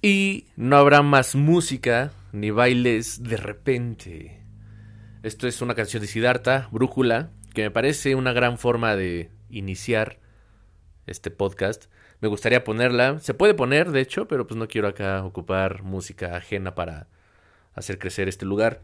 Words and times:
Y 0.00 0.46
no 0.54 0.76
habrá 0.76 1.02
más 1.02 1.34
música 1.34 2.12
ni 2.30 2.52
bailes 2.52 3.24
de 3.24 3.36
repente. 3.36 4.44
Esto 5.24 5.48
es 5.48 5.60
una 5.60 5.74
canción 5.74 6.00
de 6.00 6.06
Siddhartha, 6.06 6.68
Brújula, 6.70 7.30
que 7.52 7.62
me 7.62 7.72
parece 7.72 8.14
una 8.14 8.32
gran 8.32 8.58
forma 8.58 8.94
de 8.94 9.32
iniciar 9.50 10.20
este 11.08 11.32
podcast. 11.32 11.86
Me 12.20 12.28
gustaría 12.28 12.62
ponerla, 12.62 13.18
se 13.18 13.34
puede 13.34 13.54
poner 13.54 13.90
de 13.90 14.00
hecho, 14.00 14.28
pero 14.28 14.46
pues 14.46 14.56
no 14.56 14.68
quiero 14.68 14.86
acá 14.86 15.24
ocupar 15.24 15.82
música 15.82 16.36
ajena 16.36 16.76
para 16.76 17.08
hacer 17.74 17.98
crecer 17.98 18.28
este 18.28 18.46
lugar. 18.46 18.82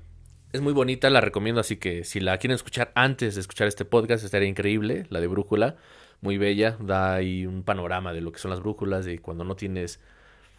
Es 0.53 0.63
muy 0.63 0.73
bonita, 0.73 1.11
la 1.11 1.21
recomiendo, 1.21 1.61
así 1.61 1.77
que 1.77 2.03
si 2.03 2.19
la 2.19 2.39
quieren 2.39 2.57
escuchar 2.57 2.91
antes 2.97 3.37
de 3.37 3.41
escuchar 3.41 3.69
este 3.69 3.85
podcast 3.85 4.25
estaría 4.25 4.49
increíble, 4.49 5.07
la 5.11 5.21
de 5.21 5.29
Brújula, 5.29 5.77
muy 6.21 6.39
bella, 6.39 6.77
da 6.81 7.15
ahí 7.15 7.47
un 7.47 7.63
panorama 7.63 8.13
de 8.13 8.21
lo 8.21 8.33
que 8.33 8.41
son 8.41 8.51
las 8.51 8.59
brújulas, 8.59 9.05
de 9.05 9.21
cuando 9.21 9.45
no 9.45 9.55
tienes 9.55 10.01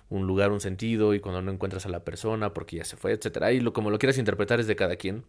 un 0.10 0.28
lugar, 0.28 0.52
un 0.52 0.62
sentido 0.62 1.14
y 1.14 1.20
cuando 1.20 1.42
no 1.42 1.52
encuentras 1.52 1.86
a 1.86 1.90
la 1.90 2.04
persona 2.04 2.54
porque 2.54 2.78
ya 2.78 2.86
se 2.86 2.98
fue, 2.98 3.12
etcétera. 3.12 3.52
Y 3.52 3.60
lo 3.60 3.74
como 3.74 3.90
lo 3.90 4.00
quieras 4.00 4.18
interpretar 4.18 4.60
es 4.60 4.68
de 4.68 4.76
cada 4.76 4.96
quien. 4.96 5.26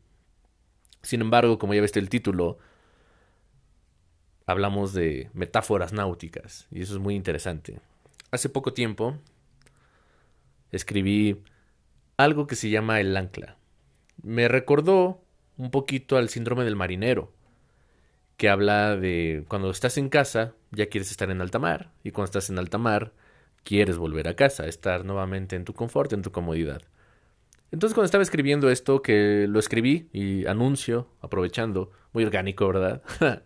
Sin 1.02 1.20
embargo, 1.20 1.58
como 1.58 1.74
ya 1.74 1.80
viste 1.80 2.00
el 2.00 2.08
título, 2.08 2.58
hablamos 4.46 4.92
de 4.92 5.30
metáforas 5.34 5.92
náuticas 5.92 6.66
y 6.70 6.82
eso 6.82 6.94
es 6.94 7.00
muy 7.00 7.14
interesante. 7.14 7.80
Hace 8.30 8.48
poco 8.48 8.72
tiempo 8.72 9.18
escribí 10.72 11.42
algo 12.16 12.46
que 12.46 12.56
se 12.56 12.70
llama 12.70 13.00
el 13.00 13.16
ancla. 13.16 13.56
Me 14.22 14.48
recordó 14.48 15.22
un 15.56 15.70
poquito 15.70 16.16
al 16.16 16.28
síndrome 16.28 16.64
del 16.64 16.76
marinero, 16.76 17.32
que 18.36 18.48
habla 18.48 18.96
de 18.96 19.44
cuando 19.48 19.70
estás 19.70 19.96
en 19.98 20.08
casa 20.08 20.54
ya 20.70 20.86
quieres 20.86 21.10
estar 21.10 21.30
en 21.30 21.40
alta 21.40 21.58
mar 21.58 21.92
y 22.04 22.10
cuando 22.10 22.26
estás 22.26 22.50
en 22.50 22.58
alta 22.58 22.78
mar 22.78 23.12
quieres 23.66 23.98
volver 23.98 24.28
a 24.28 24.36
casa, 24.36 24.66
estar 24.66 25.04
nuevamente 25.04 25.56
en 25.56 25.64
tu 25.64 25.74
confort, 25.74 26.12
en 26.12 26.22
tu 26.22 26.30
comodidad. 26.30 26.82
Entonces 27.72 27.94
cuando 27.94 28.06
estaba 28.06 28.22
escribiendo 28.22 28.70
esto, 28.70 29.02
que 29.02 29.46
lo 29.48 29.58
escribí 29.58 30.08
y 30.12 30.46
anuncio, 30.46 31.08
aprovechando, 31.20 31.90
muy 32.12 32.24
orgánico, 32.24 32.68
¿verdad? 32.68 33.02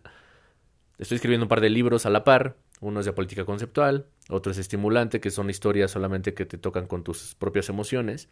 Estoy 0.99 1.15
escribiendo 1.15 1.45
un 1.45 1.49
par 1.49 1.59
de 1.59 1.71
libros 1.71 2.05
a 2.05 2.11
la 2.11 2.23
par, 2.23 2.55
uno 2.81 2.99
es 2.99 3.07
de 3.07 3.13
política 3.13 3.45
conceptual, 3.45 4.05
otro 4.29 4.51
es 4.51 4.59
estimulante, 4.59 5.19
que 5.19 5.31
son 5.31 5.49
historias 5.49 5.89
solamente 5.89 6.35
que 6.35 6.45
te 6.45 6.59
tocan 6.59 6.85
con 6.85 7.03
tus 7.03 7.33
propias 7.33 7.69
emociones. 7.69 8.29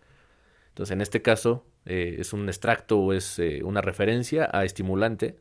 Entonces 0.69 0.93
en 0.93 1.01
este 1.01 1.23
caso 1.23 1.65
eh, 1.85 2.17
es 2.19 2.33
un 2.33 2.47
extracto 2.47 2.99
o 2.99 3.13
es 3.13 3.39
eh, 3.39 3.63
una 3.63 3.81
referencia 3.81 4.47
a 4.53 4.65
estimulante, 4.65 5.39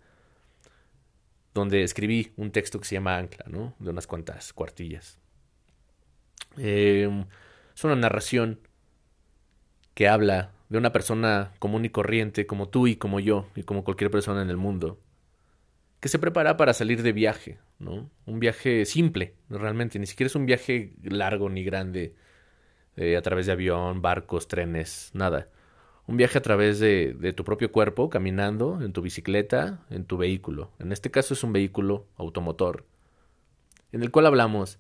donde 1.53 1.83
escribí 1.83 2.33
un 2.37 2.53
texto 2.53 2.81
que 2.81 2.87
se 2.87 2.95
llama 2.95 3.19
Ancla, 3.19 3.45
¿no? 3.49 3.75
De 3.79 3.91
unas 3.91 4.07
cuantas 4.07 4.55
cuartillas. 4.55 5.19
Eh, 6.59 7.25
es 7.75 7.85
una 7.85 7.97
narración 7.97 8.61
que 9.95 10.09
habla 10.09 10.53
de 10.69 10.79
una 10.79 10.93
persona 10.93 11.53
común 11.59 11.85
y 11.85 11.91
corriente 11.91 12.47
como 12.47 12.69
tú 12.69 12.87
y 12.87 12.97
como 12.97 13.21
yo 13.21 13.49
y 13.57 13.63
como 13.63 13.85
cualquier 13.85 14.11
persona 14.11 14.43
en 14.43 14.51
el 14.51 14.57
mundo 14.57 14.99
que 16.01 16.09
se 16.09 16.19
prepara 16.19 16.57
para 16.57 16.75
salir 16.75 17.03
de 17.03 17.13
viaje, 17.13 17.59
¿no? 17.79 18.11
Un 18.27 18.39
viaje 18.39 18.85
simple, 18.85 19.35
realmente, 19.51 19.99
ni 19.99 20.07
siquiera 20.07 20.29
es 20.29 20.37
un 20.37 20.47
viaje 20.47 20.95
largo 21.03 21.49
ni 21.49 21.65
grande 21.65 22.15
eh, 22.97 23.17
a 23.17 23.23
través 23.23 23.47
de 23.47 23.53
avión, 23.53 24.01
barcos, 24.01 24.47
trenes, 24.49 25.11
nada. 25.13 25.49
Un 26.07 26.17
viaje 26.17 26.39
a 26.39 26.43
través 26.43 26.79
de 26.79 27.33
tu 27.37 27.45
propio 27.45 27.71
cuerpo, 27.71 28.09
caminando, 28.09 28.81
en 28.81 28.93
tu 28.93 29.03
bicicleta, 29.03 29.85
en 29.91 30.05
tu 30.05 30.17
vehículo. 30.17 30.71
En 30.79 30.93
este 30.93 31.11
caso 31.11 31.35
es 31.35 31.45
un 31.45 31.53
vehículo 31.53 32.07
automotor, 32.17 32.87
en 33.93 34.03
el 34.03 34.11
cual 34.11 34.27
hablamos 34.27 34.79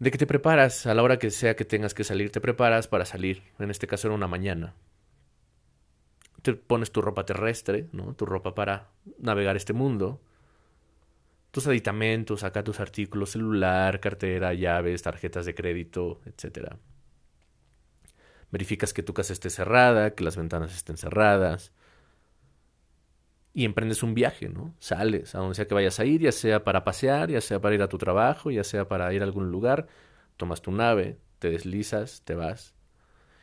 de 0.00 0.10
que 0.10 0.18
te 0.18 0.26
preparas 0.26 0.86
a 0.86 0.94
la 0.94 1.02
hora 1.02 1.18
que 1.18 1.30
sea 1.30 1.54
que 1.54 1.66
tengas 1.66 1.92
que 1.92 2.04
salir, 2.04 2.32
te 2.32 2.40
preparas 2.40 2.88
para 2.88 3.04
salir. 3.04 3.42
En 3.58 3.70
este 3.70 3.86
caso 3.86 4.08
era 4.08 4.14
una 4.14 4.26
mañana. 4.26 4.74
Te 6.40 6.54
pones 6.54 6.90
tu 6.90 7.02
ropa 7.02 7.26
terrestre, 7.26 7.86
¿no? 7.92 8.14
Tu 8.14 8.24
ropa 8.24 8.54
para 8.54 8.88
navegar 9.18 9.56
este 9.56 9.74
mundo. 9.74 10.22
Tus 11.50 11.66
aditamentos, 11.66 12.44
acá 12.44 12.64
tus 12.64 12.80
artículos, 12.80 13.30
celular, 13.30 14.00
cartera, 14.00 14.54
llaves, 14.54 15.02
tarjetas 15.02 15.44
de 15.44 15.54
crédito, 15.54 16.22
etc. 16.24 16.76
Verificas 18.50 18.94
que 18.94 19.02
tu 19.02 19.12
casa 19.12 19.34
esté 19.34 19.50
cerrada, 19.50 20.14
que 20.14 20.24
las 20.24 20.36
ventanas 20.36 20.74
estén 20.74 20.96
cerradas 20.96 21.72
y 23.60 23.66
emprendes 23.66 24.02
un 24.02 24.14
viaje, 24.14 24.48
¿no? 24.48 24.74
Sales 24.78 25.34
a 25.34 25.38
donde 25.38 25.54
sea 25.54 25.68
que 25.68 25.74
vayas 25.74 26.00
a 26.00 26.06
ir, 26.06 26.22
ya 26.22 26.32
sea 26.32 26.64
para 26.64 26.82
pasear, 26.82 27.30
ya 27.30 27.42
sea 27.42 27.60
para 27.60 27.74
ir 27.74 27.82
a 27.82 27.90
tu 27.90 27.98
trabajo, 27.98 28.50
ya 28.50 28.64
sea 28.64 28.88
para 28.88 29.12
ir 29.12 29.20
a 29.20 29.26
algún 29.26 29.50
lugar, 29.50 29.86
tomas 30.38 30.62
tu 30.62 30.72
nave, 30.72 31.18
te 31.40 31.50
deslizas, 31.50 32.22
te 32.24 32.34
vas. 32.34 32.74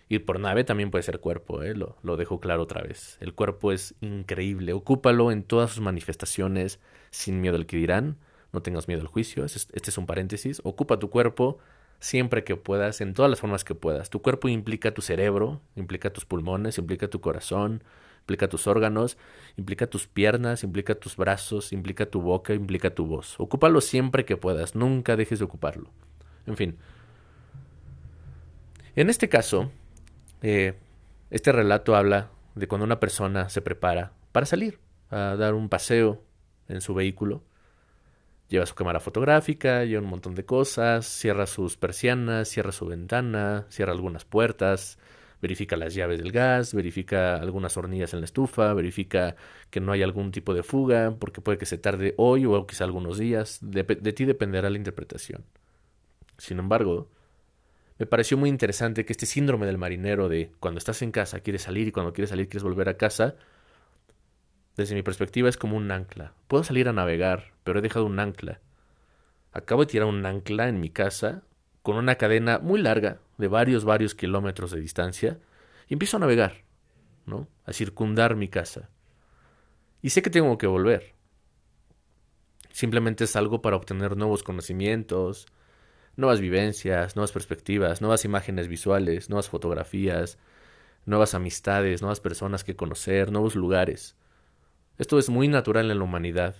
Ir 0.10 0.26
por 0.26 0.40
nave 0.40 0.64
también 0.64 0.90
puede 0.90 1.04
ser 1.04 1.20
cuerpo, 1.20 1.62
¿eh? 1.62 1.76
lo, 1.76 1.98
lo 2.02 2.18
dejo 2.18 2.40
claro 2.40 2.64
otra 2.64 2.82
vez. 2.82 3.18
El 3.20 3.36
cuerpo 3.36 3.72
es 3.72 3.94
increíble, 4.02 4.74
ocúpalo 4.74 5.32
en 5.32 5.44
todas 5.44 5.70
sus 5.70 5.82
manifestaciones, 5.82 6.80
sin 7.12 7.40
miedo 7.40 7.56
al 7.56 7.68
que 7.68 7.78
dirán, 7.78 8.18
no 8.52 8.64
tengas 8.64 8.88
miedo 8.88 9.02
al 9.02 9.08
juicio, 9.08 9.46
este 9.46 9.70
es 9.76 9.98
un 10.00 10.08
paréntesis, 10.08 10.62
ocupa 10.64 10.98
tu 10.98 11.12
cuerpo 11.12 11.60
siempre 12.00 12.44
que 12.44 12.56
puedas, 12.56 13.02
en 13.02 13.14
todas 13.14 13.30
las 13.30 13.40
formas 13.40 13.64
que 13.64 13.76
puedas. 13.76 14.10
Tu 14.10 14.20
cuerpo 14.24 14.48
implica 14.50 14.96
tu 14.96 15.04
cerebro, 15.04 15.62
implica 15.76 16.12
tus 16.12 16.26
pulmones, 16.26 16.80
implica 16.80 17.08
tu 17.08 17.22
corazón, 17.22 17.84
implica 18.28 18.50
tus 18.50 18.68
órganos, 18.68 19.18
implica 19.56 19.88
tus 19.88 20.06
piernas, 20.06 20.66
implica 20.66 20.96
tus 20.96 21.16
brazos, 21.16 21.72
implica 21.72 22.08
tu 22.08 22.20
boca, 22.20 22.54
implica 22.54 22.90
tu 22.90 23.06
voz. 23.06 23.40
Ocúpalo 23.40 23.80
siempre 23.80 24.26
que 24.26 24.36
puedas, 24.36 24.76
nunca 24.76 25.16
dejes 25.16 25.40
de 25.40 25.46
ocuparlo. 25.46 25.92
En 26.46 26.58
fin. 26.58 26.78
En 28.98 29.10
este 29.10 29.30
caso, 29.30 29.72
eh, 30.42 30.74
este 31.30 31.54
relato 31.54 31.96
habla 31.96 32.30
de 32.56 32.68
cuando 32.68 32.84
una 32.84 33.00
persona 33.00 33.48
se 33.48 33.62
prepara 33.62 34.12
para 34.34 34.46
salir 34.46 34.80
a 35.10 35.38
dar 35.38 35.54
un 35.54 35.70
paseo 35.70 36.22
en 36.68 36.82
su 36.82 36.94
vehículo. 36.94 37.44
Lleva 38.50 38.66
su 38.66 38.76
cámara 38.76 39.00
fotográfica, 39.00 39.86
lleva 39.86 40.04
un 40.04 40.10
montón 40.10 40.36
de 40.36 40.44
cosas, 40.44 41.06
cierra 41.06 41.46
sus 41.46 41.78
persianas, 41.78 42.50
cierra 42.50 42.74
su 42.74 42.88
ventana, 42.88 43.68
cierra 43.70 43.94
algunas 43.94 44.26
puertas, 44.26 44.98
verifica 45.42 45.78
las 45.78 45.94
llaves 45.94 46.20
del 46.20 46.32
gas, 46.32 46.74
verifica 46.74 47.36
algunas 47.36 47.78
hornillas 47.78 48.14
en 48.14 48.22
la 48.22 48.26
estufa, 48.26 48.74
verifica 48.74 49.36
que 49.70 49.80
no 49.80 49.92
hay 49.92 50.04
algún 50.04 50.32
tipo 50.32 50.54
de 50.54 50.64
fuga, 50.64 51.16
porque 51.20 51.42
puede 51.42 51.58
que 51.58 51.66
se 51.66 51.78
tarde 51.78 52.14
hoy 52.18 52.46
o 52.46 52.66
quizá 52.66 52.84
algunos 52.84 53.18
días, 53.18 53.60
de, 53.62 53.84
ti 53.84 54.26
dependerá 54.26 54.70
la 54.70 54.78
interpretación. 54.78 55.46
Sin 56.38 56.60
embargo, 56.60 57.10
me 58.00 58.06
pareció 58.06 58.38
muy 58.38 58.50
interesante 58.50 59.06
que 59.06 59.14
este 59.14 59.26
síndrome 59.26 59.66
del 59.66 59.78
marinero 59.78 60.30
de 60.30 60.52
cuando 60.60 60.78
estás 60.78 61.02
en 61.02 61.12
casa 61.12 61.40
quieres 61.40 61.64
salir 61.64 61.88
y 61.88 61.92
cuando 61.92 62.14
quieres 62.14 62.30
salir 62.30 62.48
quieres 62.50 62.64
volver 62.64 62.90
a 62.90 62.98
casa, 62.98 63.36
desde 64.76 64.94
mi 64.94 65.02
perspectiva 65.02 65.50
es 65.50 65.58
como 65.58 65.76
un 65.76 65.92
ancla. 65.92 66.34
Puedo 66.48 66.64
salir 66.64 66.88
a 66.88 66.94
navegar, 66.94 67.54
pero 67.64 67.80
he 67.80 67.82
dejado 67.82 68.06
un 68.06 68.20
ancla. 68.20 68.60
Acabo 69.52 69.82
de 69.82 69.92
tirar 69.92 70.08
un 70.08 70.24
ancla 70.26 70.68
en 70.70 70.80
mi 70.80 70.92
casa 70.92 71.44
con 71.88 71.96
una 71.96 72.16
cadena 72.16 72.60
muy 72.60 72.82
larga, 72.82 73.22
de 73.38 73.48
varios, 73.48 73.86
varios 73.86 74.14
kilómetros 74.14 74.72
de 74.72 74.82
distancia, 74.82 75.40
y 75.88 75.94
empiezo 75.94 76.18
a 76.18 76.20
navegar, 76.20 76.66
¿no? 77.26 77.48
A 77.64 77.72
circundar 77.72 78.36
mi 78.36 78.50
casa. 78.50 78.90
Y 80.02 80.10
sé 80.10 80.22
que 80.22 80.30
tengo 80.30 80.58
que 80.58 80.68
volver. 80.68 81.16
Simplemente 82.72 83.24
es 83.24 83.38
algo 83.38 83.62
para 83.62 83.78
obtener 83.78 84.18
nuevos 84.18 84.44
conocimientos, 84.44 85.46
nuevas 86.18 86.42
vivencias, 86.42 87.16
nuevas 87.16 87.32
perspectivas, 87.32 88.02
nuevas 88.02 88.26
imágenes 88.26 88.68
visuales, 88.68 89.30
nuevas 89.30 89.48
fotografías, 89.48 90.40
nuevas 91.06 91.36
amistades, 91.36 92.02
nuevas 92.02 92.20
personas 92.20 92.66
que 92.66 92.76
conocer, 92.76 93.32
nuevos 93.32 93.56
lugares. 93.56 94.18
Esto 94.98 95.20
es 95.20 95.30
muy 95.30 95.48
natural 95.48 95.90
en 95.90 96.00
la 96.00 96.04
humanidad. 96.04 96.58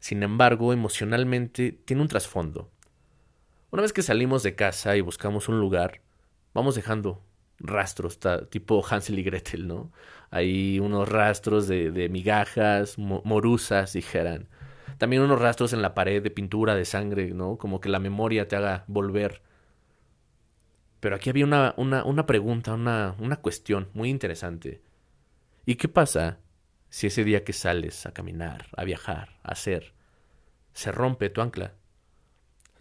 Sin 0.00 0.22
embargo, 0.22 0.74
emocionalmente 0.74 1.72
tiene 1.72 2.02
un 2.02 2.08
trasfondo. 2.08 2.71
Una 3.72 3.80
vez 3.80 3.94
que 3.94 4.02
salimos 4.02 4.42
de 4.42 4.54
casa 4.54 4.98
y 4.98 5.00
buscamos 5.00 5.48
un 5.48 5.58
lugar, 5.58 6.02
vamos 6.52 6.74
dejando 6.74 7.22
rastros, 7.58 8.18
tipo 8.50 8.84
Hansel 8.86 9.18
y 9.18 9.22
Gretel, 9.22 9.66
¿no? 9.66 9.90
Hay 10.30 10.78
unos 10.78 11.08
rastros 11.08 11.68
de, 11.68 12.08
migajas, 12.10 12.98
morusas, 12.98 13.94
dijeran. 13.94 14.46
También 14.98 15.22
unos 15.22 15.40
rastros 15.40 15.72
en 15.72 15.80
la 15.80 15.94
pared 15.94 16.22
de 16.22 16.30
pintura, 16.30 16.74
de 16.74 16.84
sangre, 16.84 17.32
¿no? 17.32 17.56
Como 17.56 17.80
que 17.80 17.88
la 17.88 17.98
memoria 17.98 18.46
te 18.46 18.56
haga 18.56 18.84
volver. 18.88 19.40
Pero 21.00 21.16
aquí 21.16 21.30
había 21.30 21.46
una, 21.46 21.72
una, 21.78 22.04
una 22.04 22.26
pregunta, 22.26 22.74
una, 22.74 23.16
una 23.20 23.36
cuestión 23.36 23.88
muy 23.94 24.10
interesante. 24.10 24.82
¿Y 25.64 25.76
qué 25.76 25.88
pasa 25.88 26.40
si 26.90 27.06
ese 27.06 27.24
día 27.24 27.42
que 27.42 27.54
sales 27.54 28.04
a 28.04 28.12
caminar, 28.12 28.66
a 28.76 28.84
viajar, 28.84 29.40
a 29.42 29.52
hacer, 29.52 29.94
se 30.74 30.92
rompe 30.92 31.30
tu 31.30 31.40
ancla? 31.40 31.72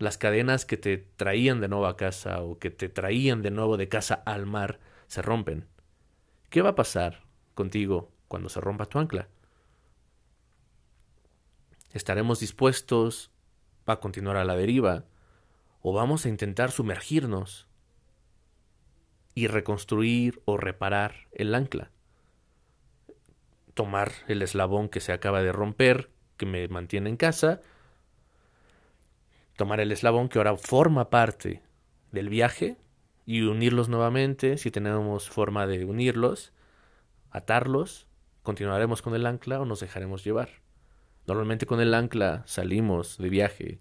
Las 0.01 0.17
cadenas 0.17 0.65
que 0.65 0.77
te 0.77 0.97
traían 0.97 1.61
de 1.61 1.67
nuevo 1.67 1.85
a 1.85 1.97
casa 1.97 2.41
o 2.41 2.59
que 2.59 2.71
te 2.71 2.89
traían 2.89 3.41
de 3.41 3.51
nuevo 3.51 3.77
de 3.77 3.87
casa 3.87 4.15
al 4.25 4.45
mar 4.45 4.79
se 5.07 5.21
rompen. 5.21 5.67
¿Qué 6.49 6.61
va 6.61 6.69
a 6.69 6.75
pasar 6.75 7.23
contigo 7.53 8.11
cuando 8.27 8.49
se 8.49 8.61
rompa 8.61 8.85
tu 8.85 8.99
ancla? 8.99 9.27
¿Estaremos 11.93 12.39
dispuestos 12.39 13.31
a 13.85 13.99
continuar 13.99 14.37
a 14.37 14.45
la 14.45 14.55
deriva 14.55 15.05
o 15.81 15.93
vamos 15.93 16.25
a 16.25 16.29
intentar 16.29 16.71
sumergirnos 16.71 17.67
y 19.33 19.47
reconstruir 19.47 20.41
o 20.45 20.57
reparar 20.57 21.27
el 21.31 21.55
ancla. 21.55 21.91
Tomar 23.73 24.11
el 24.27 24.41
eslabón 24.41 24.89
que 24.89 24.99
se 24.99 25.13
acaba 25.13 25.41
de 25.41 25.51
romper, 25.51 26.09
que 26.37 26.45
me 26.45 26.67
mantiene 26.67 27.09
en 27.09 27.17
casa, 27.17 27.61
tomar 29.61 29.79
el 29.79 29.91
eslabón 29.91 30.27
que 30.27 30.39
ahora 30.39 30.57
forma 30.57 31.11
parte 31.11 31.61
del 32.11 32.29
viaje 32.29 32.77
y 33.27 33.43
unirlos 33.43 33.89
nuevamente, 33.89 34.57
si 34.57 34.71
tenemos 34.71 35.29
forma 35.29 35.67
de 35.67 35.85
unirlos, 35.85 36.51
atarlos, 37.29 38.07
continuaremos 38.41 39.03
con 39.03 39.13
el 39.13 39.23
ancla 39.27 39.61
o 39.61 39.65
nos 39.65 39.79
dejaremos 39.79 40.23
llevar. 40.23 40.49
Normalmente 41.27 41.67
con 41.67 41.79
el 41.79 41.93
ancla 41.93 42.41
salimos 42.47 43.19
de 43.19 43.29
viaje 43.29 43.79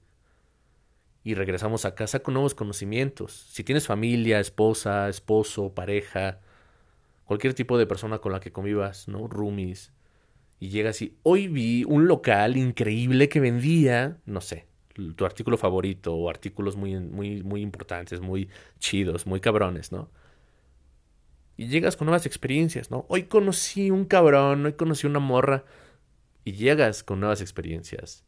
y 1.24 1.32
regresamos 1.32 1.86
a 1.86 1.94
casa 1.94 2.18
con 2.18 2.34
nuevos 2.34 2.54
conocimientos. 2.54 3.32
Si 3.50 3.64
tienes 3.64 3.86
familia, 3.86 4.38
esposa, 4.38 5.08
esposo, 5.08 5.74
pareja, 5.74 6.40
cualquier 7.24 7.54
tipo 7.54 7.78
de 7.78 7.86
persona 7.86 8.18
con 8.18 8.32
la 8.32 8.40
que 8.40 8.52
convivas, 8.52 9.08
¿no? 9.08 9.28
Roomies, 9.28 9.94
y 10.58 10.68
llegas 10.68 11.00
y 11.00 11.16
hoy 11.22 11.48
vi 11.48 11.84
un 11.84 12.06
local 12.06 12.58
increíble 12.58 13.30
que 13.30 13.40
vendía, 13.40 14.18
no 14.26 14.42
sé, 14.42 14.68
tu 15.16 15.24
artículo 15.24 15.56
favorito 15.56 16.14
o 16.14 16.28
artículos 16.30 16.76
muy, 16.76 16.98
muy, 16.98 17.42
muy 17.42 17.62
importantes, 17.62 18.20
muy 18.20 18.48
chidos, 18.78 19.26
muy 19.26 19.40
cabrones, 19.40 19.92
¿no? 19.92 20.10
Y 21.56 21.68
llegas 21.68 21.96
con 21.96 22.06
nuevas 22.06 22.26
experiencias, 22.26 22.90
¿no? 22.90 23.04
Hoy 23.08 23.24
conocí 23.24 23.90
un 23.90 24.04
cabrón, 24.04 24.64
hoy 24.64 24.72
conocí 24.74 25.06
una 25.06 25.18
morra 25.18 25.64
y 26.44 26.52
llegas 26.52 27.02
con 27.02 27.20
nuevas 27.20 27.40
experiencias. 27.40 28.24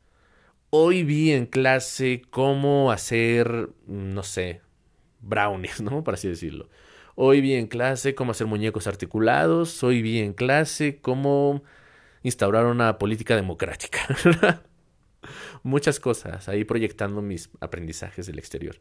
Hoy 0.71 1.03
vi 1.03 1.33
en 1.33 1.47
clase 1.47 2.23
cómo 2.31 2.93
hacer, 2.93 3.71
no 3.87 4.23
sé, 4.23 4.63
brownies, 5.21 5.81
¿no? 5.81 6.05
Por 6.05 6.15
así 6.15 6.29
decirlo. 6.29 6.69
Hoy 7.15 7.41
vi 7.41 7.55
en 7.55 7.67
clase 7.67 8.15
cómo 8.15 8.33
hacer 8.33 8.47
muñecos 8.47 8.87
articulados. 8.87 9.83
Hoy 9.83 10.03
vi 10.03 10.21
en 10.21 10.33
clase 10.33 10.99
cómo 11.01 11.63
instaurar 12.23 12.67
una 12.67 12.99
política 12.99 13.37
democrática. 13.37 13.99
Muchas 15.63 16.01
cosas 16.01 16.49
ahí 16.49 16.65
proyectando 16.65 17.23
mis 17.23 17.51
aprendizajes 17.61 18.27
del 18.27 18.39
exterior. 18.39 18.81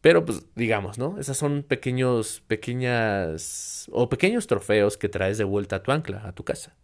Pero 0.00 0.24
pues 0.24 0.46
digamos, 0.54 0.98
¿no? 0.98 1.18
Esas 1.18 1.36
son 1.36 1.62
pequeños, 1.62 2.42
pequeñas 2.46 3.86
o 3.92 4.08
pequeños 4.08 4.46
trofeos 4.46 4.96
que 4.96 5.08
traes 5.08 5.36
de 5.36 5.44
vuelta 5.44 5.76
a 5.76 5.82
tu 5.82 5.92
ancla, 5.92 6.26
a 6.26 6.32
tu 6.32 6.44
casa. 6.44 6.76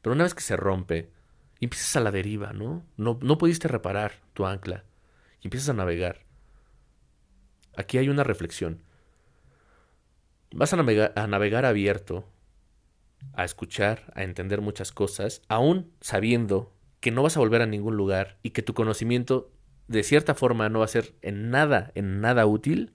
Pero 0.00 0.14
una 0.14 0.24
vez 0.24 0.34
que 0.34 0.42
se 0.42 0.56
rompe, 0.56 1.10
empiezas 1.60 1.96
a 1.96 2.00
la 2.00 2.10
deriva, 2.10 2.52
¿no? 2.52 2.84
¿no? 2.96 3.18
No 3.22 3.38
pudiste 3.38 3.68
reparar 3.68 4.20
tu 4.34 4.46
ancla 4.46 4.84
y 5.40 5.46
empiezas 5.46 5.70
a 5.70 5.74
navegar. 5.74 6.20
Aquí 7.76 7.98
hay 7.98 8.08
una 8.08 8.22
reflexión. 8.22 8.82
Vas 10.52 10.72
a 10.72 10.76
navegar, 10.76 11.12
a 11.16 11.26
navegar 11.26 11.64
abierto, 11.64 12.28
a 13.32 13.44
escuchar, 13.44 14.12
a 14.14 14.22
entender 14.22 14.60
muchas 14.60 14.92
cosas, 14.92 15.42
aún 15.48 15.90
sabiendo 16.00 16.73
que 17.04 17.10
no 17.10 17.22
vas 17.22 17.36
a 17.36 17.40
volver 17.40 17.60
a 17.60 17.66
ningún 17.66 17.98
lugar 17.98 18.38
y 18.42 18.52
que 18.52 18.62
tu 18.62 18.72
conocimiento 18.72 19.52
de 19.88 20.02
cierta 20.02 20.34
forma 20.34 20.70
no 20.70 20.78
va 20.78 20.86
a 20.86 20.88
ser 20.88 21.14
en 21.20 21.50
nada, 21.50 21.92
en 21.94 22.22
nada 22.22 22.46
útil. 22.46 22.94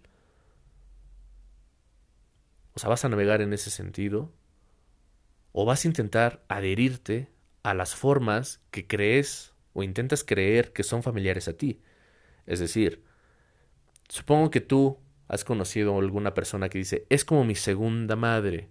O 2.73 2.79
sea, 2.79 2.89
vas 2.89 3.05
a 3.05 3.09
navegar 3.09 3.41
en 3.41 3.53
ese 3.53 3.69
sentido. 3.69 4.33
O 5.51 5.63
vas 5.63 5.85
a 5.85 5.87
intentar 5.89 6.43
adherirte 6.47 7.29
a 7.61 7.75
las 7.75 7.93
formas 7.93 8.63
que 8.71 8.87
crees 8.87 9.53
o 9.73 9.83
intentas 9.83 10.23
creer 10.23 10.73
que 10.73 10.81
son 10.81 11.03
familiares 11.03 11.47
a 11.47 11.53
ti. 11.53 11.79
Es 12.47 12.59
decir, 12.59 13.03
supongo 14.07 14.49
que 14.49 14.61
tú 14.61 14.97
has 15.27 15.45
conocido 15.45 15.93
a 15.93 15.99
alguna 15.99 16.33
persona 16.33 16.69
que 16.69 16.79
dice, 16.79 17.05
es 17.09 17.25
como 17.25 17.43
mi 17.43 17.53
segunda 17.53 18.15
madre. 18.15 18.69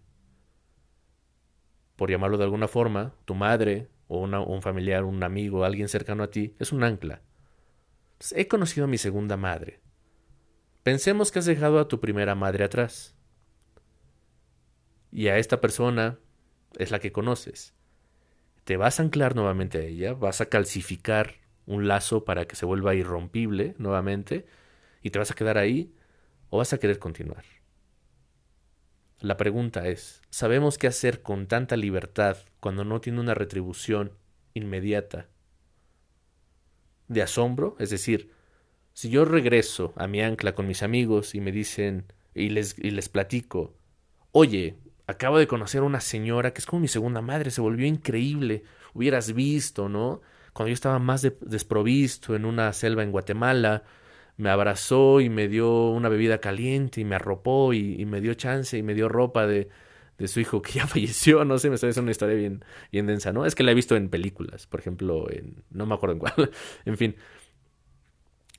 Por 1.95 2.11
llamarlo 2.11 2.39
de 2.39 2.45
alguna 2.45 2.67
forma, 2.67 3.15
tu 3.25 3.37
madre 3.37 3.89
o 4.09 4.19
un 4.25 4.63
familiar, 4.63 5.05
un 5.05 5.23
amigo, 5.23 5.65
alguien 5.65 5.89
cercano 5.89 6.25
a 6.25 6.31
ti, 6.31 6.55
es 6.59 6.73
un 6.73 6.83
ancla. 6.83 7.23
he 8.35 8.49
conocido 8.49 8.85
a 8.85 8.89
mi 8.89 8.99
segunda 8.99 9.37
madre. 9.37 9.81
Pensemos 10.83 11.31
que 11.31 11.39
has 11.39 11.47
dejado 11.47 11.79
a 11.79 11.89
tu 11.89 12.01
primera 12.01 12.35
madre 12.35 12.65
atrás. 12.65 13.15
Y 15.13 15.29
a 15.29 15.39
esta 15.39 15.61
persona 15.61 16.19
es 16.79 16.91
la 16.91 16.99
que 16.99 17.13
conoces 17.13 17.75
te 18.69 18.77
vas 18.77 19.01
a 19.01 19.03
anclar 19.03 19.35
nuevamente 19.35 19.79
a 19.79 19.81
ella, 19.81 20.13
vas 20.13 20.43
a 20.43 20.51
calcificar 20.51 21.37
un 21.65 21.89
lazo 21.89 22.27
para 22.27 22.45
que 22.45 22.55
se 22.55 22.67
vuelva 22.67 22.95
irrompible 22.95 23.75
nuevamente 23.79 24.45
y 25.03 25.09
te 25.09 25.19
vas 25.19 25.31
a 25.31 25.35
quedar 25.35 25.57
ahí 25.57 25.95
o 26.51 26.59
vas 26.59 26.75
a 26.75 26.79
querer 26.79 26.99
continuar. 26.99 27.45
La 29.21 29.37
pregunta 29.37 29.89
es, 29.89 30.23
¿sabemos 30.31 30.79
qué 30.79 30.87
hacer 30.87 31.23
con 31.23 31.47
tanta 31.49 31.77
libertad 31.77 32.37
cuando 32.61 32.85
no 32.85 33.01
tiene 33.01 33.19
una 33.19 33.35
retribución 33.35 34.13
inmediata 34.55 35.27
de 37.09 37.23
asombro? 37.23 37.75
Es 37.81 37.91
decir, 37.91 38.31
si 38.93 39.11
yo 39.11 39.25
regreso 39.25 39.93
a 39.97 40.07
mi 40.07 40.23
ancla 40.23 40.55
con 40.55 40.69
mis 40.69 40.85
amigos 40.85 41.35
y 41.35 41.41
me 41.41 41.51
dicen 41.51 42.13
y 42.33 42.51
les, 42.51 43.09
platico, 43.09 43.75
oye, 44.31 44.79
acabo 45.09 45.39
de 45.39 45.49
conocer 45.49 45.81
a 45.81 45.85
una 45.85 46.01
señora 46.01 46.53
que 46.53 46.61
es 46.61 46.67
como 46.67 46.81
mi 46.81 46.89
segunda 46.89 47.21
madre, 47.21 47.51
se 47.51 47.61
volvió 47.61 47.87
increíble. 47.87 48.63
Hubieras 48.95 49.33
visto, 49.33 49.89
¿no? 49.89 50.21
Cuando 50.53 50.69
yo 50.69 50.75
estaba 50.75 51.01
más 51.01 51.23
desprovisto 51.23 52.37
en 52.37 52.45
una 52.45 52.73
selva 52.73 53.03
en 53.03 53.11
Guatemala, 53.11 53.83
me 54.39 54.51
abrazó 54.51 55.21
y 55.21 55.29
me 55.29 55.49
dio 55.49 55.91
una 55.91 56.09
bebida 56.09 56.39
caliente 56.39 57.03
y 57.03 57.05
me 57.05 57.17
arropó 57.17 57.75
y, 57.75 58.05
me 58.07 58.21
dio 58.23 58.35
chance 58.35 58.79
y 58.79 58.83
me 58.83 58.95
dio 58.95 59.09
ropa 59.09 59.47
de, 59.47 59.69
de, 60.17 60.29
su 60.29 60.41
hijo 60.41 60.63
que 60.63 60.73
ya 60.79 60.87
falleció, 60.87 61.45
no 61.45 61.59
sé, 61.59 61.69
me 61.69 61.77
está 61.77 62.01
una 62.01 62.11
historia 62.11 62.37
bien, 62.37 62.65
bien 62.91 63.07
densa, 63.07 63.33
¿no? 63.33 63.45
Es 63.45 63.55
que 63.55 63.63
la 63.65 63.73
he 63.73 63.75
visto 63.75 63.97
en 63.97 64.09
películas, 64.09 64.67
por 64.67 64.81
ejemplo, 64.81 65.31
en, 65.31 65.63
no 65.71 65.85
me 65.85 65.95
acuerdo 65.95 66.15
en 66.15 66.19
cuál, 66.21 66.51
en 66.87 66.97
fin. 66.97 67.17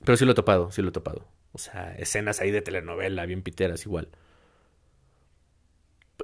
Pero 0.04 0.16
sí 0.16 0.24
lo 0.24 0.32
he 0.32 0.34
topado, 0.34 0.70
sí 0.70 0.80
lo 0.82 0.90
he 0.90 0.92
topado. 0.92 1.26
O 1.52 1.58
sea, 1.58 1.94
escenas 1.96 2.40
ahí 2.40 2.50
de 2.50 2.62
telenovela, 2.62 3.26
bien 3.26 3.42
piteras 3.42 3.84
igual 3.84 4.08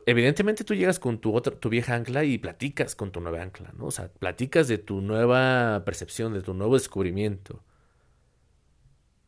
evidentemente 0.06 0.64
tú 0.64 0.74
llegas 0.74 0.98
con 0.98 1.18
tu 1.18 1.34
otra, 1.34 1.54
tu 1.58 1.68
vieja 1.68 1.94
ancla 1.94 2.24
y 2.24 2.38
platicas 2.38 2.94
con 2.94 3.10
tu 3.12 3.20
nueva 3.20 3.42
ancla, 3.42 3.72
¿no? 3.76 3.86
O 3.86 3.90
sea, 3.90 4.08
platicas 4.08 4.68
de 4.68 4.78
tu 4.78 5.00
nueva 5.00 5.84
percepción, 5.84 6.32
de 6.32 6.42
tu 6.42 6.54
nuevo 6.54 6.74
descubrimiento. 6.74 7.62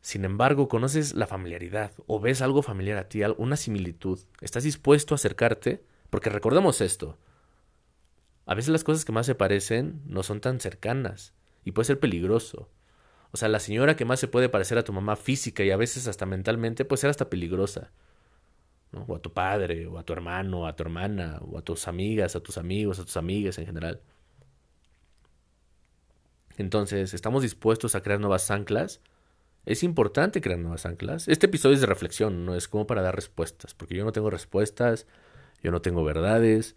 Sin 0.01 0.25
embargo, 0.25 0.67
conoces 0.67 1.13
la 1.13 1.27
familiaridad 1.27 1.91
o 2.07 2.19
ves 2.19 2.41
algo 2.41 2.61
familiar 2.61 2.97
a 2.97 3.09
ti, 3.09 3.21
una 3.37 3.57
similitud. 3.57 4.19
Estás 4.41 4.63
dispuesto 4.63 5.13
a 5.13 5.17
acercarte, 5.17 5.83
porque 6.09 6.29
recordemos 6.29 6.81
esto. 6.81 7.17
A 8.45 8.55
veces 8.55 8.69
las 8.69 8.83
cosas 8.83 9.05
que 9.05 9.11
más 9.11 9.25
se 9.25 9.35
parecen 9.35 10.01
no 10.05 10.23
son 10.23 10.41
tan 10.41 10.59
cercanas 10.59 11.33
y 11.65 11.71
puede 11.71 11.87
ser 11.87 11.99
peligroso. 11.99 12.69
O 13.31 13.37
sea, 13.37 13.49
la 13.49 13.59
señora 13.59 13.95
que 13.95 14.05
más 14.05 14.19
se 14.19 14.27
puede 14.27 14.49
parecer 14.49 14.77
a 14.77 14.83
tu 14.83 14.93
mamá 14.93 15.15
física 15.15 15.63
y 15.63 15.71
a 15.71 15.77
veces 15.77 16.07
hasta 16.07 16.25
mentalmente 16.25 16.85
puede 16.85 17.01
ser 17.01 17.09
hasta 17.09 17.29
peligrosa 17.29 17.91
o 18.91 19.15
a 19.15 19.19
tu 19.19 19.33
padre, 19.33 19.87
o 19.87 19.99
a 19.99 20.03
tu 20.03 20.13
hermano, 20.13 20.65
a 20.65 20.75
tu 20.75 20.83
hermana, 20.83 21.39
o 21.41 21.57
a 21.57 21.61
tus 21.61 21.87
amigas, 21.87 22.35
a 22.35 22.39
tus 22.39 22.57
amigos, 22.57 22.99
a 22.99 23.03
tus 23.03 23.17
amigas 23.17 23.57
en 23.59 23.65
general. 23.65 24.01
Entonces, 26.57 27.13
¿estamos 27.13 27.43
dispuestos 27.43 27.95
a 27.95 28.01
crear 28.01 28.19
nuevas 28.19 28.49
anclas? 28.51 29.01
Es 29.65 29.83
importante 29.83 30.41
crear 30.41 30.59
nuevas 30.59 30.85
anclas. 30.85 31.27
Este 31.27 31.45
episodio 31.45 31.75
es 31.75 31.81
de 31.81 31.87
reflexión, 31.87 32.45
no 32.45 32.55
es 32.55 32.67
como 32.67 32.87
para 32.87 33.01
dar 33.01 33.15
respuestas, 33.15 33.73
porque 33.73 33.95
yo 33.95 34.03
no 34.03 34.11
tengo 34.11 34.29
respuestas, 34.29 35.05
yo 35.61 35.71
no 35.71 35.81
tengo 35.81 36.03
verdades, 36.03 36.75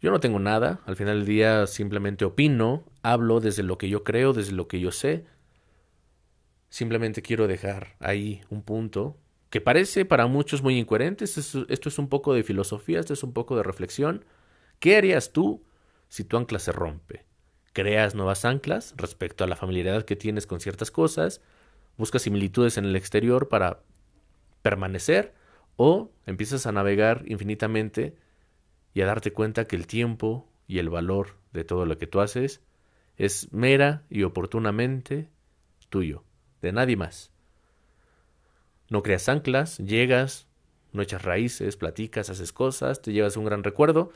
yo 0.00 0.10
no 0.10 0.20
tengo 0.20 0.38
nada. 0.38 0.80
Al 0.86 0.96
final 0.96 1.18
del 1.18 1.26
día 1.26 1.66
simplemente 1.66 2.24
opino, 2.24 2.84
hablo 3.02 3.40
desde 3.40 3.62
lo 3.62 3.78
que 3.78 3.88
yo 3.88 4.04
creo, 4.04 4.32
desde 4.32 4.52
lo 4.52 4.68
que 4.68 4.80
yo 4.80 4.92
sé. 4.92 5.24
Simplemente 6.68 7.22
quiero 7.22 7.46
dejar 7.46 7.96
ahí 8.00 8.42
un 8.50 8.62
punto 8.62 9.16
que 9.50 9.60
parece 9.60 10.04
para 10.04 10.26
muchos 10.26 10.62
muy 10.62 10.78
incoherente. 10.78 11.24
Esto 11.24 11.40
es, 11.88 11.98
un 11.98 12.08
poco 12.08 12.34
de 12.34 12.42
filosofía, 12.42 13.00
esto 13.00 13.14
es 13.14 13.22
un 13.22 13.32
poco 13.32 13.56
de 13.56 13.62
reflexión. 13.62 14.24
¿Qué 14.80 14.96
harías 14.96 15.32
tú 15.32 15.64
si 16.08 16.24
tu 16.24 16.36
ancla 16.36 16.58
se 16.58 16.72
rompe? 16.72 17.24
¿Creas 17.72 18.14
nuevas 18.14 18.44
anclas 18.44 18.94
respecto 18.96 19.44
a 19.44 19.46
la 19.46 19.56
familiaridad 19.56 20.04
que 20.04 20.16
tienes 20.16 20.46
con 20.46 20.60
ciertas 20.60 20.90
cosas? 20.90 21.40
¿Buscas 21.96 22.22
similitudes 22.22 22.76
en 22.78 22.84
el 22.84 22.96
exterior 22.96 23.48
para 23.48 23.80
permanecer? 24.62 25.34
¿O 25.76 26.10
empiezas 26.26 26.66
a 26.66 26.72
navegar 26.72 27.24
infinitamente 27.26 28.16
y 28.94 29.02
a 29.02 29.06
darte 29.06 29.32
cuenta 29.32 29.66
que 29.66 29.76
el 29.76 29.86
tiempo 29.86 30.48
y 30.66 30.78
el 30.78 30.90
valor 30.90 31.36
de 31.52 31.64
todo 31.64 31.86
lo 31.86 31.98
que 31.98 32.06
tú 32.06 32.20
haces 32.20 32.60
es 33.16 33.52
mera 33.52 34.04
y 34.10 34.24
oportunamente 34.24 35.28
tuyo, 35.88 36.24
de 36.62 36.72
nadie 36.72 36.96
más? 36.96 37.30
No 38.88 39.02
creas 39.02 39.28
anclas, 39.28 39.78
llegas, 39.78 40.46
no 40.92 41.02
echas 41.02 41.22
raíces, 41.22 41.76
platicas, 41.76 42.30
haces 42.30 42.52
cosas, 42.52 43.02
te 43.02 43.12
llevas 43.12 43.36
un 43.36 43.44
gran 43.44 43.64
recuerdo. 43.64 44.10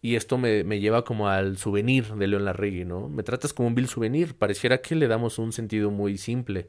Y 0.00 0.16
esto 0.16 0.36
me, 0.36 0.64
me 0.64 0.80
lleva 0.80 1.04
como 1.04 1.28
al 1.28 1.56
souvenir 1.56 2.14
de 2.14 2.26
León 2.26 2.44
Larregui, 2.44 2.84
¿no? 2.84 3.08
Me 3.08 3.22
tratas 3.22 3.54
como 3.54 3.68
un 3.68 3.74
vil 3.74 3.88
souvenir. 3.88 4.34
Pareciera 4.36 4.82
que 4.82 4.94
le 4.94 5.08
damos 5.08 5.38
un 5.38 5.52
sentido 5.52 5.90
muy 5.90 6.18
simple. 6.18 6.68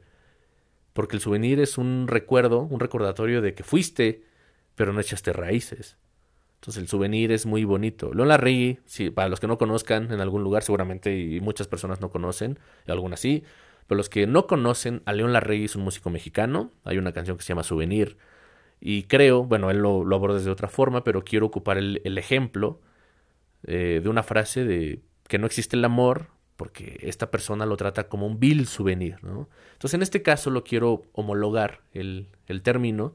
Porque 0.96 1.14
el 1.16 1.20
souvenir 1.20 1.60
es 1.60 1.76
un 1.76 2.08
recuerdo, 2.08 2.62
un 2.62 2.80
recordatorio 2.80 3.42
de 3.42 3.52
que 3.52 3.62
fuiste, 3.62 4.22
pero 4.76 4.94
no 4.94 5.00
echaste 5.00 5.34
raíces. 5.34 5.98
Entonces 6.54 6.82
el 6.82 6.88
souvenir 6.88 7.32
es 7.32 7.44
muy 7.44 7.64
bonito. 7.64 8.14
Larregui, 8.14 8.78
si, 8.86 9.10
para 9.10 9.28
los 9.28 9.38
que 9.38 9.46
no 9.46 9.58
conozcan 9.58 10.10
en 10.10 10.22
algún 10.22 10.42
lugar, 10.42 10.62
seguramente 10.62 11.14
y 11.14 11.38
muchas 11.42 11.68
personas 11.68 12.00
no 12.00 12.08
conocen, 12.08 12.58
algunas 12.86 13.20
sí, 13.20 13.44
pero 13.86 13.98
los 13.98 14.08
que 14.08 14.26
no 14.26 14.46
conocen, 14.46 15.02
a 15.04 15.12
León 15.12 15.34
Larregui 15.34 15.66
es 15.66 15.76
un 15.76 15.82
músico 15.82 16.08
mexicano. 16.08 16.72
Hay 16.82 16.96
una 16.96 17.12
canción 17.12 17.36
que 17.36 17.42
se 17.42 17.48
llama 17.48 17.62
Souvenir. 17.62 18.16
Y 18.80 19.02
creo, 19.02 19.44
bueno, 19.44 19.70
él 19.70 19.80
lo, 19.80 20.02
lo 20.02 20.16
aborda 20.16 20.40
de 20.40 20.50
otra 20.50 20.68
forma, 20.68 21.04
pero 21.04 21.24
quiero 21.24 21.44
ocupar 21.44 21.76
el, 21.76 22.16
ejemplo 22.16 22.80
eh, 23.64 24.00
de 24.02 24.08
una 24.08 24.22
frase 24.22 24.64
de 24.64 25.02
que 25.28 25.38
no 25.38 25.44
existe 25.44 25.76
el 25.76 25.84
amor 25.84 26.28
porque 26.56 26.98
esta 27.02 27.30
persona 27.30 27.66
lo 27.66 27.76
trata 27.76 28.08
como 28.08 28.26
un 28.26 28.40
vil 28.40 28.66
souvenir, 28.66 29.22
¿no? 29.22 29.48
Entonces, 29.72 29.94
en 29.94 30.02
este 30.02 30.22
caso 30.22 30.50
lo 30.50 30.64
quiero 30.64 31.02
homologar 31.12 31.80
el, 31.92 32.28
el 32.46 32.62
término 32.62 33.14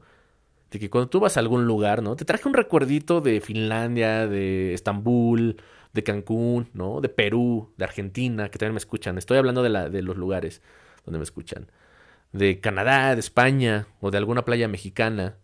de 0.70 0.78
que 0.78 0.88
cuando 0.88 1.10
tú 1.10 1.20
vas 1.20 1.36
a 1.36 1.40
algún 1.40 1.66
lugar, 1.66 2.02
¿no? 2.02 2.16
Te 2.16 2.24
traje 2.24 2.48
un 2.48 2.54
recuerdito 2.54 3.20
de 3.20 3.40
Finlandia, 3.40 4.26
de 4.26 4.72
Estambul, 4.72 5.56
de 5.92 6.02
Cancún, 6.02 6.70
¿no? 6.72 7.00
De 7.00 7.08
Perú, 7.08 7.72
de 7.76 7.84
Argentina, 7.84 8.48
que 8.48 8.58
también 8.58 8.74
me 8.74 8.78
escuchan. 8.78 9.18
Estoy 9.18 9.38
hablando 9.38 9.62
de, 9.62 9.68
la, 9.68 9.90
de 9.90 10.02
los 10.02 10.16
lugares 10.16 10.62
donde 11.04 11.18
me 11.18 11.24
escuchan. 11.24 11.70
De 12.32 12.60
Canadá, 12.60 13.14
de 13.14 13.20
España 13.20 13.86
o 14.00 14.10
de 14.10 14.18
alguna 14.18 14.44
playa 14.44 14.68
mexicana. 14.68 15.36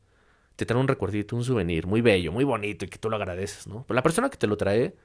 Te 0.56 0.64
trae 0.64 0.80
un 0.80 0.88
recuerdito, 0.88 1.36
un 1.36 1.44
souvenir 1.44 1.86
muy 1.86 2.00
bello, 2.00 2.32
muy 2.32 2.44
bonito 2.44 2.84
y 2.84 2.88
que 2.88 2.98
tú 2.98 3.10
lo 3.10 3.16
agradeces, 3.16 3.66
¿no? 3.66 3.84
Pero 3.86 3.96
la 3.96 4.02
persona 4.02 4.30
que 4.30 4.38
te 4.38 4.46
lo 4.46 4.56
trae 4.56 4.96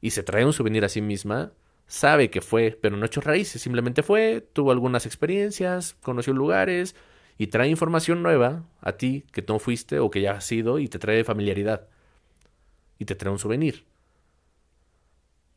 y 0.00 0.10
se 0.10 0.22
trae 0.22 0.44
un 0.44 0.52
souvenir 0.52 0.84
a 0.84 0.88
sí 0.88 1.02
misma, 1.02 1.52
sabe 1.86 2.30
que 2.30 2.40
fue, 2.40 2.78
pero 2.80 2.96
no 2.96 3.06
hecho 3.06 3.20
raíces. 3.20 3.62
Simplemente 3.62 4.02
fue, 4.02 4.46
tuvo 4.52 4.72
algunas 4.72 5.06
experiencias, 5.06 5.96
conoció 6.02 6.32
lugares 6.32 6.94
y 7.38 7.48
trae 7.48 7.68
información 7.68 8.22
nueva 8.22 8.64
a 8.80 8.92
ti 8.92 9.24
que 9.32 9.42
no 9.42 9.58
fuiste 9.58 9.98
o 9.98 10.10
que 10.10 10.20
ya 10.20 10.32
has 10.32 10.44
sido 10.44 10.78
y 10.78 10.88
te 10.88 10.98
trae 10.98 11.24
familiaridad. 11.24 11.88
Y 12.98 13.04
te 13.06 13.14
trae 13.14 13.32
un 13.32 13.38
souvenir. 13.38 13.84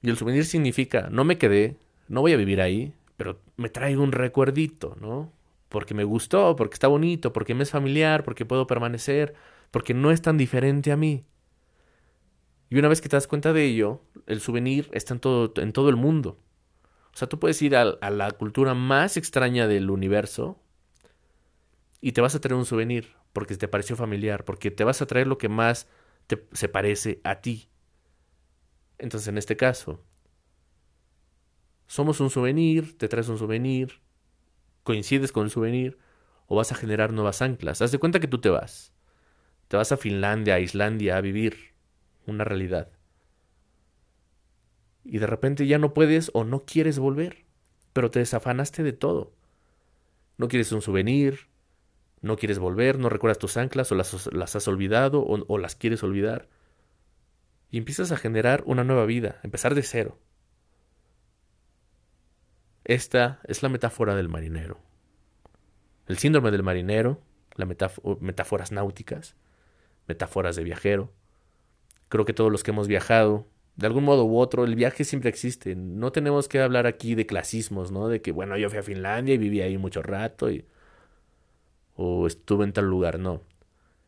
Y 0.02 0.10
el 0.10 0.18
souvenir 0.18 0.46
significa, 0.46 1.10
no 1.12 1.24
me 1.24 1.38
quedé, 1.38 1.78
no 2.08 2.22
voy 2.22 2.34
a 2.34 2.38
vivir 2.38 2.62
ahí, 2.62 2.94
pero 3.18 3.40
me 3.58 3.70
traigo 3.70 4.04
un 4.04 4.12
recuerdito, 4.12 4.96
¿no? 5.02 5.32
Porque 5.70 5.94
me 5.94 6.04
gustó, 6.04 6.56
porque 6.56 6.76
está 6.76 6.88
bonito, 6.88 7.34
porque 7.34 7.54
me 7.54 7.64
es 7.64 7.72
familiar, 7.72 8.24
porque 8.24 8.46
puedo 8.46 8.68
permanecer, 8.68 9.34
porque 9.72 9.94
no 9.94 10.12
es 10.12 10.22
tan 10.22 10.38
diferente 10.38 10.92
a 10.92 10.98
mí. 10.98 11.26
Y 12.70 12.78
una 12.78 12.88
vez 12.88 13.02
que 13.02 13.10
te 13.10 13.16
das 13.16 13.28
cuenta 13.28 13.54
de 13.54 13.64
ello, 13.64 14.02
el 14.26 14.42
souvenir 14.42 14.90
está 14.92 15.14
en 15.14 15.20
todo, 15.20 15.54
en 15.56 15.72
todo 15.72 15.90
el 15.90 15.96
mundo. 15.96 16.40
O 17.14 17.18
sea, 17.18 17.28
tú 17.28 17.40
puedes 17.40 17.62
ir 17.62 17.76
a, 17.76 17.86
la 18.12 18.32
cultura 18.32 18.74
más 18.74 19.18
extraña 19.18 19.68
del 19.68 19.90
universo 19.90 20.60
y 22.02 22.12
te 22.12 22.22
vas 22.22 22.36
a 22.36 22.42
traer 22.42 22.56
un 22.56 22.66
souvenir 22.66 23.16
porque 23.34 23.56
te 23.56 23.68
pareció 23.68 23.96
familiar, 23.96 24.46
porque 24.46 24.70
te 24.70 24.84
vas 24.84 25.02
a 25.02 25.08
traer 25.08 25.28
lo 25.28 25.38
que 25.38 25.50
más 25.50 25.88
te, 26.28 26.46
se 26.52 26.70
parece 26.70 27.22
a 27.24 27.42
ti. 27.42 27.70
Entonces, 28.98 29.28
en 29.30 29.38
este 29.38 29.56
caso, 29.56 30.04
somos 31.88 32.20
un 32.20 32.30
souvenir, 32.30 32.98
te 32.98 33.08
traes 33.08 33.30
un 33.30 33.38
souvenir, 33.38 34.02
coincides 34.84 35.32
con 35.32 35.46
el 35.46 35.52
souvenir, 35.52 35.98
o 36.48 36.56
vas 36.56 36.72
a 36.72 36.76
generar 36.76 37.14
nuevas 37.14 37.42
anclas. 37.42 37.82
Haz 37.82 37.92
de 37.92 38.00
cuenta 38.00 38.20
que 38.20 38.28
tú 38.28 38.40
te 38.40 38.50
vas. 38.50 38.94
Te 39.68 39.78
vas 39.78 39.92
a 39.92 39.98
Finlandia, 39.98 40.56
a 40.56 40.60
Islandia, 40.60 41.18
a 41.18 41.22
vivir 41.22 41.77
una 42.28 42.44
realidad. 42.44 42.92
Y 45.04 45.20
de 45.20 45.28
repente 45.28 45.66
ya 45.66 45.78
no 45.78 45.94
puedes 45.94 46.32
o 46.34 46.44
no 46.44 46.66
quieres 46.66 47.00
volver, 47.00 47.46
pero 47.94 48.12
te 48.12 48.20
desafanaste 48.20 48.84
de 48.84 48.94
todo. 48.94 49.34
No 50.38 50.48
quieres 50.48 50.72
un 50.72 50.82
souvenir, 50.82 51.48
no 52.22 52.36
quieres 52.36 52.60
volver, 52.60 53.00
no 53.00 53.10
recuerdas 53.10 53.40
tus 53.40 53.58
anclas 53.58 53.92
o 53.92 53.96
las, 53.96 54.32
las 54.34 54.56
has 54.56 54.68
olvidado 54.68 55.22
o, 55.22 55.46
o 55.48 55.58
las 55.58 55.76
quieres 55.76 56.04
olvidar 56.04 56.50
y 57.70 57.78
empiezas 57.78 58.12
a 58.12 58.18
generar 58.18 58.64
una 58.66 58.84
nueva 58.84 59.06
vida, 59.06 59.40
empezar 59.44 59.76
de 59.76 59.84
cero. 59.84 60.18
Esta 62.84 63.42
es 63.44 63.64
la 63.64 63.70
metáfora 63.70 64.16
del 64.16 64.30
marinero. 64.30 64.80
El 66.08 66.18
síndrome 66.18 66.52
del 66.52 66.64
marinero, 66.64 67.22
las 67.56 67.68
metáforas 68.22 68.72
náuticas, 68.72 69.36
metáforas 70.08 70.56
de 70.56 70.64
viajero. 70.64 71.12
Creo 72.10 72.26
que 72.26 72.34
todos 72.34 72.52
los 72.52 72.64
que 72.64 72.72
hemos 72.72 72.88
viajado, 72.88 73.48
de 73.76 73.88
algún 73.88 74.04
modo 74.04 74.26
u 74.26 74.38
otro, 74.38 74.64
el 74.66 74.76
viaje 74.76 75.04
siempre 75.04 75.30
existe. 75.30 75.76
No 75.76 76.12
tenemos 76.12 76.48
que 76.48 76.62
hablar 76.62 76.88
aquí 76.88 77.16
de 77.16 77.26
clasismos, 77.26 77.92
¿no? 77.92 78.08
De 78.08 78.22
que, 78.22 78.32
bueno, 78.32 78.58
yo 78.58 78.70
fui 78.70 78.80
a 78.80 78.84
Finlandia 78.84 79.36
y 79.36 79.38
viví 79.38 79.62
ahí 79.62 79.78
mucho 79.78 80.02
rato 80.02 80.50
y... 80.50 80.66
o 81.96 82.28
estuve 82.28 82.66
en 82.66 82.74
tal 82.74 82.86
lugar, 82.86 83.20
no. 83.20 83.44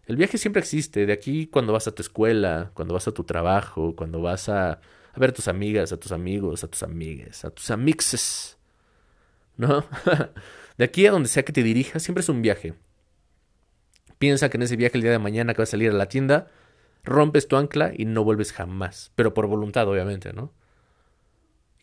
El 0.10 0.16
viaje 0.16 0.40
siempre 0.40 0.60
existe, 0.60 1.06
de 1.06 1.14
aquí 1.14 1.46
cuando 1.46 1.72
vas 1.72 1.88
a 1.88 1.94
tu 1.94 2.02
escuela, 2.02 2.72
cuando 2.74 2.96
vas 2.96 3.08
a 3.08 3.12
tu 3.12 3.26
trabajo, 3.26 3.96
cuando 3.96 4.20
vas 4.24 4.50
a, 4.50 4.82
ver 5.16 5.30
a 5.30 5.34
tus 5.34 5.48
amigas, 5.48 5.92
a 5.92 5.98
tus 5.98 6.12
amigos, 6.12 6.64
a 6.64 6.68
tus 6.68 6.82
amigues, 6.82 7.46
a 7.46 7.52
tus 7.52 7.70
amixes, 7.70 8.58
¿no? 9.56 9.86
de 10.80 10.84
aquí 10.84 11.06
a 11.06 11.12
donde 11.12 11.30
sea 11.30 11.46
que 11.46 11.54
te 11.54 11.62
dirijas, 11.62 12.02
siempre 12.02 12.22
es 12.22 12.30
un 12.30 12.42
viaje. 12.42 12.74
Piensa 14.18 14.50
que 14.50 14.58
en 14.58 14.64
ese 14.64 14.78
viaje 14.78 14.98
el 14.98 15.04
día 15.04 15.12
de 15.12 15.20
mañana 15.20 15.54
que 15.54 15.62
vas 15.62 15.70
a 15.70 15.72
salir 15.72 15.92
a 15.92 15.94
la 15.94 16.10
tienda, 16.10 16.48
rompes 17.04 17.48
tu 17.48 17.56
ancla 17.56 17.92
y 17.96 18.06
no 18.06 18.24
vuelves 18.24 18.54
jamás, 18.54 19.12
pero 19.16 19.34
por 19.34 19.48
voluntad 19.48 19.88
obviamente, 19.88 20.34
¿no? 20.34 20.54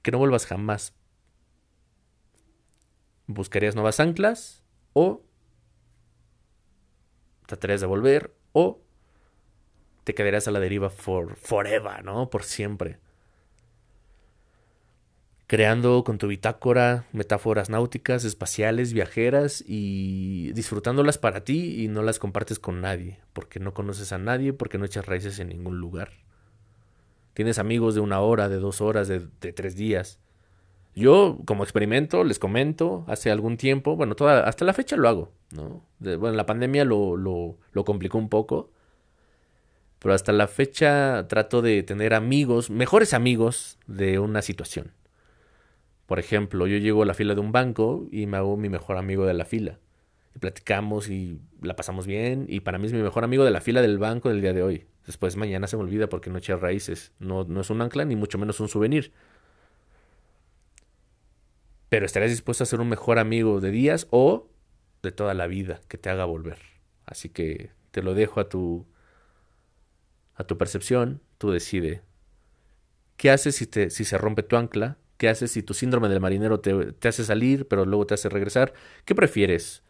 Que 0.02 0.10
no 0.10 0.18
vuelvas 0.18 0.46
jamás. 0.46 0.94
¿Buscarías 3.26 3.74
nuevas 3.74 3.98
anclas 3.98 4.62
o 4.92 5.22
tratarías 7.46 7.80
de 7.80 7.86
volver 7.86 8.34
o 8.52 8.80
te 10.04 10.14
quedarías 10.14 10.46
a 10.46 10.52
la 10.52 10.60
deriva 10.60 10.90
for 10.90 11.34
forever, 11.36 12.04
¿no? 12.04 12.30
Por 12.30 12.44
siempre. 12.44 13.00
Creando 15.48 16.02
con 16.02 16.18
tu 16.18 16.26
bitácora 16.26 17.06
metáforas 17.12 17.70
náuticas, 17.70 18.24
espaciales, 18.24 18.92
viajeras 18.92 19.62
y 19.64 20.52
disfrutándolas 20.54 21.18
para 21.18 21.44
ti 21.44 21.84
y 21.84 21.86
no 21.86 22.02
las 22.02 22.18
compartes 22.18 22.58
con 22.58 22.80
nadie, 22.80 23.20
porque 23.32 23.60
no 23.60 23.72
conoces 23.72 24.12
a 24.12 24.18
nadie, 24.18 24.52
porque 24.52 24.76
no 24.76 24.86
echas 24.86 25.06
raíces 25.06 25.38
en 25.38 25.48
ningún 25.48 25.78
lugar. 25.78 26.10
Tienes 27.32 27.60
amigos 27.60 27.94
de 27.94 28.00
una 28.00 28.18
hora, 28.18 28.48
de 28.48 28.56
dos 28.56 28.80
horas, 28.80 29.06
de, 29.06 29.20
tres 29.52 29.76
días. 29.76 30.18
Yo, 30.96 31.38
como 31.44 31.62
experimento, 31.62 32.24
les 32.24 32.40
comento, 32.40 33.04
hace 33.06 33.30
algún 33.30 33.56
tiempo, 33.56 33.94
bueno, 33.94 34.16
toda, 34.16 34.40
hasta 34.48 34.64
la 34.64 34.72
fecha 34.72 34.96
lo 34.96 35.08
hago, 35.08 35.32
¿no? 35.52 35.84
bueno, 36.00 36.32
la 36.32 36.46
pandemia 36.46 36.84
lo, 36.84 37.16
lo, 37.16 37.56
lo 37.70 37.84
complicó 37.84 38.18
un 38.18 38.30
poco, 38.30 38.72
pero 40.00 40.12
hasta 40.12 40.32
la 40.32 40.48
fecha 40.48 41.28
trato 41.28 41.62
de 41.62 41.84
tener 41.84 42.14
amigos, 42.14 42.68
mejores 42.68 43.14
amigos 43.14 43.78
de 43.86 44.18
una 44.18 44.42
situación. 44.42 44.90
Por 46.06 46.18
ejemplo, 46.18 46.66
yo 46.66 46.78
llego 46.78 47.02
a 47.02 47.06
la 47.06 47.14
fila 47.14 47.34
de 47.34 47.40
un 47.40 47.52
banco 47.52 48.06
y 48.10 48.26
me 48.26 48.36
hago 48.36 48.56
mi 48.56 48.68
mejor 48.68 48.96
amigo 48.96 49.26
de 49.26 49.34
la 49.34 49.44
fila. 49.44 49.78
Y 50.34 50.38
platicamos 50.38 51.08
y 51.08 51.40
la 51.60 51.76
pasamos 51.76 52.06
bien. 52.06 52.46
Y 52.48 52.60
para 52.60 52.78
mí 52.78 52.86
es 52.86 52.92
mi 52.92 53.02
mejor 53.02 53.24
amigo 53.24 53.44
de 53.44 53.50
la 53.50 53.60
fila 53.60 53.82
del 53.82 53.98
banco 53.98 54.28
del 54.28 54.40
día 54.40 54.52
de 54.52 54.62
hoy. 54.62 54.86
Después 55.06 55.36
mañana 55.36 55.66
se 55.66 55.76
me 55.76 55.82
olvida 55.82 56.08
porque 56.08 56.30
no 56.30 56.38
eché 56.38 56.54
raíces. 56.56 57.12
No, 57.18 57.44
no 57.44 57.60
es 57.60 57.70
un 57.70 57.82
ancla 57.82 58.04
ni 58.04 58.16
mucho 58.16 58.38
menos 58.38 58.60
un 58.60 58.68
souvenir 58.68 59.12
pero 61.88 62.06
estarías 62.06 62.30
dispuesto 62.30 62.64
a 62.64 62.66
ser 62.66 62.80
un 62.80 62.88
mejor 62.88 63.18
amigo 63.18 63.60
de 63.60 63.70
días 63.70 64.06
o 64.10 64.48
de 65.02 65.12
toda 65.12 65.34
la 65.34 65.46
vida 65.46 65.80
que 65.88 65.98
te 65.98 66.10
haga 66.10 66.24
volver. 66.24 66.58
Así 67.04 67.28
que 67.28 67.70
te 67.90 68.02
lo 68.02 68.14
dejo 68.14 68.40
a 68.40 68.48
tu 68.48 68.86
a 70.34 70.44
tu 70.44 70.58
percepción, 70.58 71.22
tú 71.38 71.50
decide. 71.50 72.02
¿Qué 73.16 73.30
haces 73.30 73.56
si, 73.56 73.66
te, 73.66 73.88
si 73.88 74.04
se 74.04 74.18
rompe 74.18 74.42
tu 74.42 74.56
ancla? 74.56 74.98
¿Qué 75.16 75.28
haces 75.28 75.50
si 75.50 75.62
tu 75.62 75.74
síndrome 75.74 76.08
del 76.08 76.20
marinero 76.20 76.60
te, 76.60 76.94
hace 77.08 77.24
salir, 77.24 77.66
pero 77.68 77.84
luego 77.84 78.06
te 78.06 78.14
hace 78.14 78.28
regresar? 78.28 78.74
¿Qué 79.04 79.14
prefieres? 79.14 79.82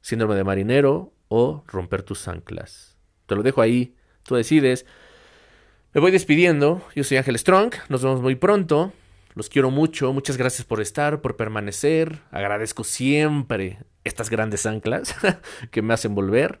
¿Síndrome 0.00 0.34
de 0.36 0.44
marinero 0.44 1.12
o 1.28 1.64
romper 1.66 2.02
tus 2.02 2.28
anclas? 2.28 2.96
Te 3.26 3.34
lo 3.34 3.42
dejo 3.42 3.60
ahí, 3.60 3.94
tú 4.22 4.36
decides. 4.36 4.86
Me 5.92 6.00
voy 6.00 6.12
despidiendo. 6.12 6.82
Yo 6.94 7.04
soy 7.04 7.16
Ángel 7.16 7.38
Strong. 7.38 7.74
Nos 7.88 8.02
vemos 8.02 8.22
muy 8.22 8.36
pronto. 8.36 8.92
Los 9.34 9.48
quiero 9.48 9.70
mucho, 9.70 10.12
muchas 10.12 10.36
gracias 10.36 10.66
por 10.66 10.80
estar, 10.80 11.20
por 11.20 11.36
permanecer. 11.36 12.20
Agradezco 12.30 12.82
siempre 12.82 13.78
estas 14.02 14.28
grandes 14.30 14.66
anclas 14.66 15.14
que 15.70 15.82
me 15.82 15.94
hacen 15.94 16.14
volver. 16.14 16.60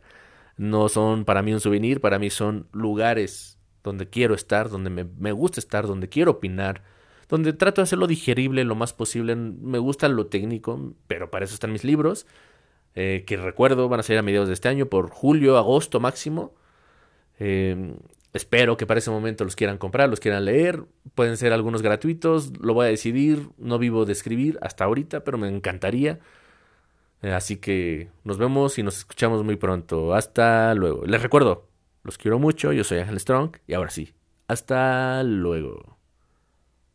No 0.56 0.88
son 0.88 1.24
para 1.24 1.42
mí 1.42 1.52
un 1.52 1.60
souvenir, 1.60 2.00
para 2.00 2.18
mí 2.18 2.30
son 2.30 2.68
lugares 2.72 3.58
donde 3.82 4.08
quiero 4.08 4.34
estar, 4.34 4.68
donde 4.68 4.90
me, 4.90 5.32
gusta 5.32 5.58
estar, 5.58 5.86
donde 5.86 6.08
quiero 6.08 6.32
opinar, 6.32 6.82
donde 7.30 7.52
trato 7.52 7.80
de 7.80 7.84
hacerlo 7.84 8.06
digerible 8.06 8.64
lo 8.64 8.74
más 8.74 8.92
posible. 8.92 9.36
Me 9.36 9.78
gusta 9.78 10.08
lo 10.08 10.26
técnico, 10.26 10.94
pero 11.06 11.30
para 11.30 11.44
eso 11.44 11.54
están 11.54 11.72
mis 11.72 11.84
libros, 11.84 12.26
eh, 12.94 13.24
que 13.26 13.36
recuerdo 13.36 13.88
van 13.88 14.00
a 14.00 14.02
salir 14.02 14.18
a 14.18 14.22
mediados 14.22 14.48
de 14.48 14.54
este 14.54 14.68
año, 14.68 14.86
por 14.86 15.10
julio, 15.10 15.56
agosto 15.56 16.00
máximo. 16.00 16.54
Eh, 17.38 17.94
Espero 18.32 18.76
que 18.76 18.86
para 18.86 18.98
ese 18.98 19.10
momento 19.10 19.44
los 19.44 19.56
quieran 19.56 19.78
comprar, 19.78 20.08
los 20.08 20.20
quieran 20.20 20.44
leer. 20.44 20.84
Pueden 21.14 21.36
ser 21.36 21.52
algunos 21.52 21.82
gratuitos, 21.82 22.52
lo 22.60 22.74
voy 22.74 22.86
a 22.86 22.90
decidir. 22.90 23.48
No 23.58 23.78
vivo 23.78 24.04
de 24.04 24.12
escribir 24.12 24.58
hasta 24.62 24.84
ahorita, 24.84 25.24
pero 25.24 25.36
me 25.38 25.48
encantaría. 25.48 26.20
Eh, 27.22 27.32
Así 27.32 27.56
que 27.56 28.10
nos 28.24 28.38
vemos 28.38 28.78
y 28.78 28.82
nos 28.82 28.98
escuchamos 28.98 29.44
muy 29.44 29.56
pronto. 29.56 30.14
Hasta 30.14 30.74
luego. 30.74 31.04
Les 31.06 31.22
recuerdo, 31.22 31.68
los 32.04 32.18
quiero 32.18 32.38
mucho, 32.38 32.72
yo 32.72 32.84
soy 32.84 32.98
Ángel 32.98 33.20
Strong 33.20 33.56
y 33.66 33.74
ahora 33.74 33.90
sí, 33.90 34.14
hasta 34.48 35.22
luego. 35.24 35.99